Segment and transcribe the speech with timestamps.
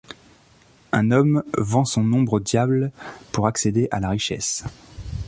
[0.93, 2.91] Un homme vend son ombre au diable
[3.31, 4.63] pour accéder à la richesse.